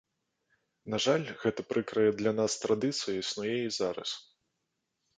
[0.93, 4.09] На жаль, гэта прыкрая для нас традыцыя існуе і зараз.